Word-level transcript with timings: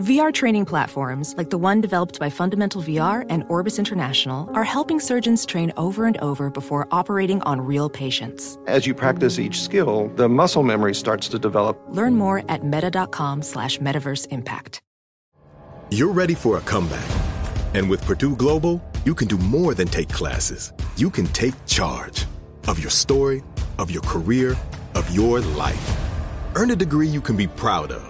VR 0.00 0.32
training 0.32 0.64
platforms, 0.64 1.34
like 1.36 1.50
the 1.50 1.58
one 1.58 1.82
developed 1.82 2.18
by 2.18 2.30
Fundamental 2.30 2.82
VR 2.82 3.26
and 3.28 3.44
Orbis 3.50 3.78
International, 3.78 4.50
are 4.54 4.64
helping 4.64 4.98
surgeons 4.98 5.44
train 5.44 5.74
over 5.76 6.06
and 6.06 6.16
over 6.22 6.48
before 6.48 6.88
operating 6.90 7.42
on 7.42 7.60
real 7.60 7.90
patients. 7.90 8.56
As 8.66 8.86
you 8.86 8.94
practice 8.94 9.38
each 9.38 9.60
skill, 9.60 10.10
the 10.16 10.26
muscle 10.26 10.62
memory 10.62 10.94
starts 10.94 11.28
to 11.28 11.38
develop. 11.38 11.78
Learn 11.90 12.14
more 12.14 12.42
at 12.48 12.64
meta.com 12.64 13.42
slash 13.42 13.78
metaverse 13.78 14.26
impact. 14.28 14.80
You're 15.90 16.12
ready 16.12 16.34
for 16.34 16.56
a 16.56 16.62
comeback. 16.62 17.06
And 17.74 17.90
with 17.90 18.02
Purdue 18.06 18.36
Global, 18.36 18.82
you 19.04 19.14
can 19.14 19.28
do 19.28 19.36
more 19.36 19.74
than 19.74 19.86
take 19.86 20.08
classes. 20.08 20.72
You 20.96 21.10
can 21.10 21.26
take 21.26 21.54
charge 21.66 22.24
of 22.68 22.78
your 22.78 22.90
story, 22.90 23.42
of 23.78 23.90
your 23.90 24.02
career, 24.04 24.56
of 24.94 25.14
your 25.14 25.40
life. 25.40 26.00
Earn 26.54 26.70
a 26.70 26.76
degree 26.76 27.06
you 27.06 27.20
can 27.20 27.36
be 27.36 27.48
proud 27.48 27.92
of 27.92 28.09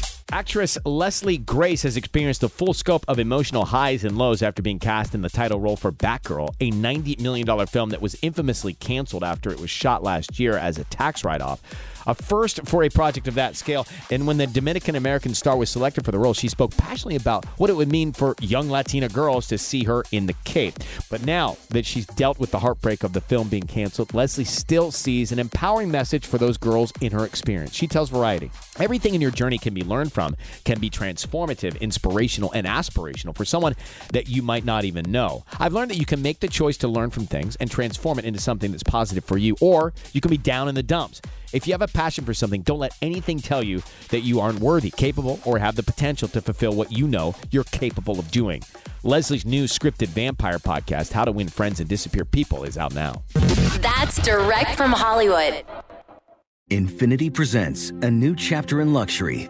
Actress 0.33 0.77
Leslie 0.85 1.37
Grace 1.37 1.83
has 1.83 1.97
experienced 1.97 2.39
the 2.39 2.47
full 2.47 2.73
scope 2.73 3.03
of 3.09 3.19
emotional 3.19 3.65
highs 3.65 4.05
and 4.05 4.17
lows 4.17 4.41
after 4.41 4.61
being 4.61 4.79
cast 4.79 5.13
in 5.13 5.21
the 5.21 5.29
title 5.29 5.59
role 5.59 5.75
for 5.75 5.91
Batgirl, 5.91 6.55
a 6.61 6.71
$90 6.71 7.19
million 7.19 7.67
film 7.67 7.89
that 7.89 8.01
was 8.01 8.15
infamously 8.21 8.73
canceled 8.75 9.25
after 9.25 9.51
it 9.51 9.59
was 9.59 9.69
shot 9.69 10.03
last 10.03 10.39
year 10.39 10.57
as 10.57 10.77
a 10.77 10.85
tax 10.85 11.25
write 11.25 11.41
off 11.41 11.61
a 12.07 12.15
first 12.15 12.65
for 12.65 12.83
a 12.83 12.89
project 12.89 13.27
of 13.27 13.35
that 13.35 13.55
scale. 13.55 13.85
And 14.09 14.25
when 14.27 14.37
the 14.37 14.47
Dominican 14.47 14.95
American 14.95 15.33
star 15.33 15.57
was 15.57 15.69
selected 15.69 16.05
for 16.05 16.11
the 16.11 16.19
role, 16.19 16.33
she 16.33 16.47
spoke 16.47 16.75
passionately 16.77 17.15
about 17.15 17.45
what 17.59 17.69
it 17.69 17.75
would 17.75 17.91
mean 17.91 18.13
for 18.13 18.35
young 18.41 18.69
Latina 18.69 19.09
girls 19.09 19.47
to 19.47 19.57
see 19.57 19.83
her 19.83 20.03
in 20.11 20.25
the 20.25 20.35
cape. 20.43 20.75
But 21.09 21.25
now 21.25 21.57
that 21.69 21.85
she's 21.85 22.05
dealt 22.05 22.39
with 22.39 22.51
the 22.51 22.59
heartbreak 22.59 23.03
of 23.03 23.13
the 23.13 23.21
film 23.21 23.49
being 23.49 23.63
canceled, 23.63 24.13
Leslie 24.13 24.43
still 24.43 24.91
sees 24.91 25.31
an 25.31 25.39
empowering 25.39 25.91
message 25.91 26.25
for 26.25 26.37
those 26.37 26.57
girls 26.57 26.91
in 27.01 27.11
her 27.11 27.25
experience. 27.25 27.73
She 27.73 27.87
tells 27.87 28.09
Variety 28.09 28.51
everything 28.79 29.15
in 29.15 29.21
your 29.21 29.31
journey 29.31 29.57
can 29.57 29.73
be 29.73 29.83
learned 29.83 30.11
from, 30.11 30.20
can 30.65 30.79
be 30.79 30.89
transformative, 30.89 31.79
inspirational, 31.81 32.51
and 32.51 32.67
aspirational 32.67 33.35
for 33.35 33.45
someone 33.45 33.75
that 34.13 34.29
you 34.29 34.41
might 34.41 34.65
not 34.65 34.85
even 34.85 35.09
know. 35.11 35.43
I've 35.59 35.73
learned 35.73 35.91
that 35.91 35.97
you 35.97 36.05
can 36.05 36.21
make 36.21 36.39
the 36.39 36.47
choice 36.47 36.77
to 36.77 36.87
learn 36.87 37.09
from 37.09 37.25
things 37.25 37.55
and 37.57 37.69
transform 37.69 38.19
it 38.19 38.25
into 38.25 38.39
something 38.39 38.71
that's 38.71 38.83
positive 38.83 39.25
for 39.25 39.37
you, 39.37 39.55
or 39.61 39.93
you 40.13 40.21
can 40.21 40.31
be 40.31 40.37
down 40.37 40.67
in 40.67 40.75
the 40.75 40.83
dumps. 40.83 41.21
If 41.53 41.67
you 41.67 41.73
have 41.73 41.81
a 41.81 41.87
passion 41.87 42.23
for 42.23 42.33
something, 42.33 42.61
don't 42.61 42.79
let 42.79 42.95
anything 43.01 43.39
tell 43.39 43.63
you 43.63 43.81
that 44.09 44.21
you 44.21 44.39
aren't 44.39 44.59
worthy, 44.59 44.89
capable, 44.89 45.39
or 45.45 45.59
have 45.59 45.75
the 45.75 45.83
potential 45.83 46.29
to 46.29 46.41
fulfill 46.41 46.73
what 46.73 46.91
you 46.91 47.07
know 47.07 47.35
you're 47.51 47.65
capable 47.65 48.19
of 48.19 48.31
doing. 48.31 48.63
Leslie's 49.03 49.45
new 49.45 49.65
scripted 49.65 50.07
vampire 50.07 50.59
podcast, 50.59 51.11
How 51.11 51.25
to 51.25 51.31
Win 51.31 51.49
Friends 51.49 51.79
and 51.79 51.89
Disappear 51.89 52.23
People, 52.23 52.63
is 52.63 52.77
out 52.77 52.93
now. 52.93 53.23
That's 53.81 54.21
direct 54.21 54.75
from 54.75 54.91
Hollywood. 54.91 55.63
Infiniti 56.69 57.33
presents 57.33 57.89
a 57.89 58.09
new 58.09 58.33
chapter 58.33 58.79
in 58.79 58.93
luxury, 58.93 59.49